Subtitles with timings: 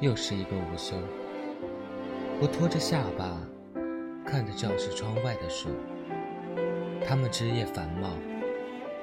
[0.00, 0.94] 又是一个午休，
[2.38, 3.40] 我拖着下巴，
[4.24, 5.68] 看着教室窗外的树，
[7.04, 8.10] 它们枝叶繁茂，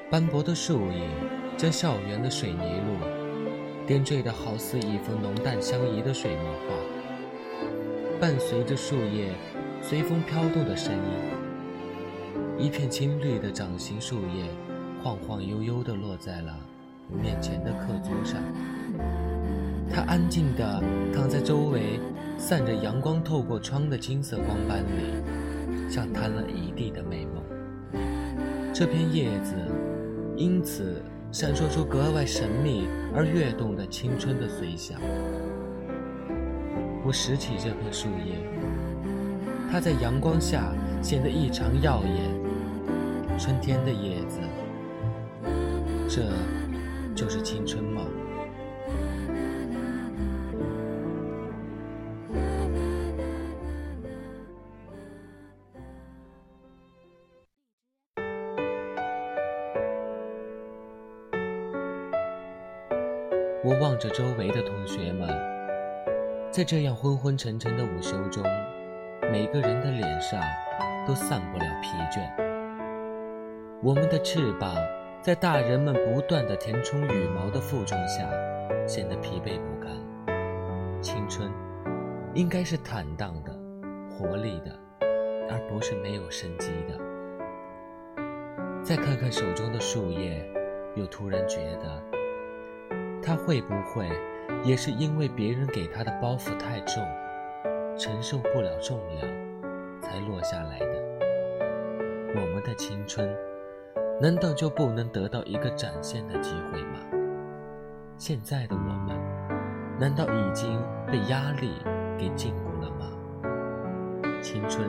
[0.09, 1.09] 斑驳的树影
[1.57, 8.19] 将校园的水泥路点缀得好似一幅浓淡相宜的水墨画。
[8.19, 9.33] 伴随着树叶
[9.81, 11.42] 随风飘动的声音，
[12.63, 14.45] 一片青绿的掌形树叶
[15.03, 16.57] 晃晃悠悠地落在了
[17.21, 18.41] 面前的课桌上。
[19.91, 20.81] 他安静地
[21.13, 21.99] 躺在周围
[22.37, 27.43] 散着阳光透过窗的金色光斑里，像摊了一地的美梦。
[28.73, 29.53] 这片叶子
[30.37, 31.03] 因此
[31.33, 35.01] 闪烁出格外神秘而跃动的青春的随想。
[37.05, 38.37] 我拾起这片树叶，
[39.69, 42.42] 它在阳光下显得异常耀眼。
[43.37, 44.39] 春天的叶子，
[46.07, 46.21] 这
[47.13, 48.01] 就是青春吗。
[63.65, 65.27] 我望着周围的同学们，
[66.51, 68.43] 在这样昏昏沉沉的午休中，
[69.31, 70.41] 每个人的脸上
[71.07, 72.52] 都散不了疲倦。
[73.83, 74.77] 我们的翅膀
[75.21, 78.29] 在大人们不断的填充羽毛的负重下，
[78.87, 79.91] 显得疲惫不堪。
[81.01, 81.51] 青春
[82.33, 83.51] 应该是坦荡的、
[84.09, 84.71] 活力的，
[85.49, 86.97] 而不是没有生机的。
[88.81, 90.49] 再看看手中的树叶，
[90.95, 92.01] 又突然觉得。
[93.21, 94.07] 他会不会
[94.63, 97.03] 也是因为别人给他的包袱太重，
[97.97, 99.27] 承受不了重量，
[100.01, 101.03] 才落下来的？
[102.33, 103.29] 我们的青春，
[104.21, 106.99] 难道就不能得到一个展现的机会吗？
[108.17, 109.17] 现在的我们，
[109.99, 111.71] 难道已经被压力
[112.17, 113.07] 给禁锢了吗？
[114.41, 114.87] 青春，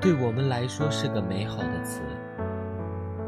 [0.00, 2.02] 对我们来说是个美好的词，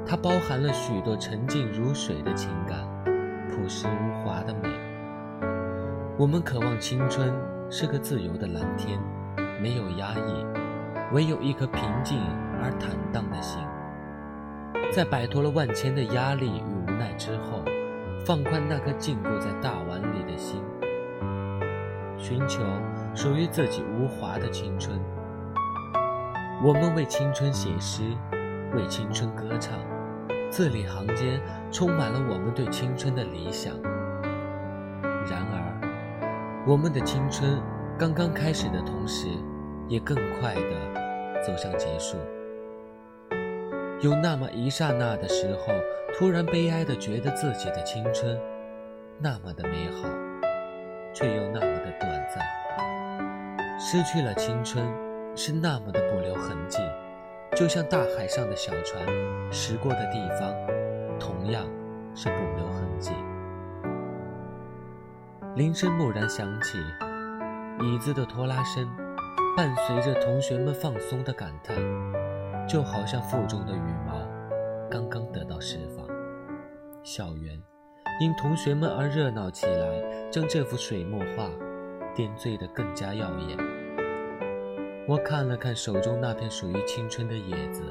[0.05, 2.79] 它包含了许多沉静如水的情感。
[3.49, 4.69] 朴实无华的美，
[6.19, 7.33] 我们渴望青春
[7.71, 9.01] 是个自由的蓝天，
[9.63, 10.47] 没有压抑，
[11.15, 12.21] 唯有一颗平静
[12.61, 13.63] 而坦荡的心。
[14.93, 17.63] 在摆脱了万千的压力与无奈之后，
[18.25, 20.63] 放宽那颗禁锢在大碗里的心，
[22.17, 22.63] 寻求
[23.15, 24.99] 属于自己无华的青春。
[26.65, 28.03] 我们为青春写诗，
[28.75, 29.79] 为青春歌唱。
[30.49, 33.75] 字里行间充满了我们对青春的理想。
[35.29, 37.61] 然而，我们的青春
[37.99, 39.27] 刚刚开始的同时，
[39.89, 42.17] 也更快地走向结束。
[44.07, 45.73] 有那么一刹那的时候，
[46.17, 48.39] 突然悲哀地觉得自己的青春
[49.19, 50.09] 那么的美好，
[51.13, 53.81] 却又那么的短暂。
[53.81, 54.87] 失去了青春，
[55.35, 56.79] 是那么的不留痕迹。
[57.57, 59.05] 就像大海上的小船，
[59.51, 60.55] 驶过的地方，
[61.19, 61.67] 同样
[62.15, 63.11] 是不留痕迹。
[65.57, 66.79] 铃声蓦然响起，
[67.83, 68.89] 椅子的拖拉声，
[69.57, 71.77] 伴随着同学们放松的感叹，
[72.67, 74.21] 就好像腹中的羽毛
[74.91, 76.07] 刚刚得到释放。
[77.03, 77.63] 校园
[78.21, 81.49] 因同学们而热闹起来，将这幅水墨画
[82.15, 83.57] 点缀得更加耀眼。
[85.07, 87.83] 我看了看手中那片属于青春的叶子，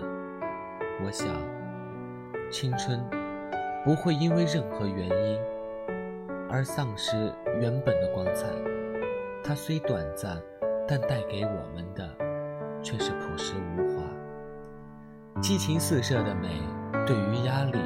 [1.06, 1.28] 我想，
[2.52, 3.00] 青春
[3.86, 5.40] 不会因为任何原因
[6.50, 7.16] 而丧失
[7.62, 8.47] 原本的光彩。
[9.42, 10.42] 它虽短暂，
[10.86, 12.09] 但带给我们的
[12.84, 13.94] 却是朴实无华、
[15.41, 16.62] 激情四射的美。
[17.06, 17.78] 对于压力，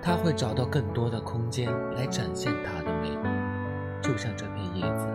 [0.00, 3.10] 它会找到更多的空间来展现它的美。
[4.00, 5.06] 就像这片叶子，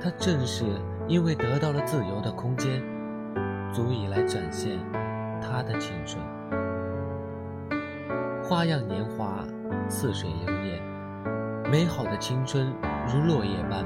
[0.00, 0.64] 它正是。
[1.08, 2.80] 因为得到了自由的空间，
[3.72, 4.78] 足以来展现
[5.42, 6.24] 他的青春。
[8.42, 9.44] 花样年华，
[9.88, 10.80] 似水流年，
[11.68, 12.72] 美好的青春
[13.12, 13.84] 如落叶般，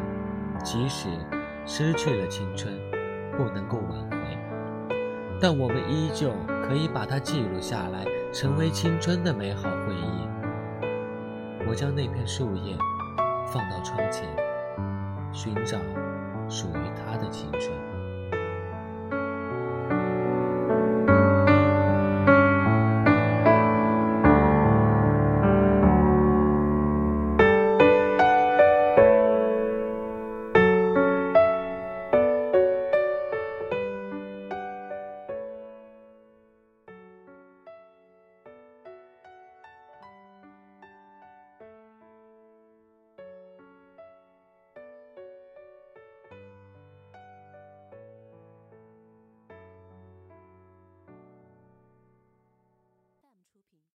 [0.63, 1.09] 即使
[1.65, 2.71] 失去了青春，
[3.35, 4.39] 不能够挽回，
[5.41, 6.31] 但我们依旧
[6.69, 11.67] 可以把它记录下来，成为青春的美好回忆。
[11.69, 12.77] 我将那片树叶
[13.47, 14.25] 放到窗前，
[15.33, 15.79] 寻找。
[16.49, 17.63] 属于它的青春。